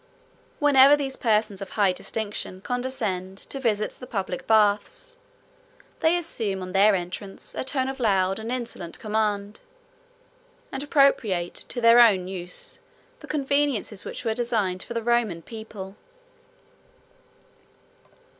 Whenever 0.57 0.95
these 0.97 1.15
persons 1.15 1.61
of 1.61 1.69
high 1.77 1.93
distinction 1.93 2.59
condescend 2.59 3.37
to 3.37 3.59
visit 3.59 3.91
the 3.91 4.07
public 4.07 4.47
baths, 4.47 5.15
they 5.99 6.17
assume, 6.17 6.63
on 6.63 6.71
their 6.71 6.95
entrance, 6.95 7.53
a 7.53 7.63
tone 7.63 7.87
of 7.87 7.99
loud 7.99 8.39
and 8.39 8.51
insolent 8.51 8.97
command, 8.99 9.59
and 10.71 10.81
appropriate 10.81 11.53
to 11.53 11.79
their 11.79 11.99
own 11.99 12.27
use 12.27 12.79
the 13.19 13.27
conveniences 13.27 14.03
which 14.03 14.25
were 14.25 14.33
designed 14.33 14.81
for 14.81 14.95
the 14.95 15.03
Roman 15.03 15.43
people. 15.43 15.95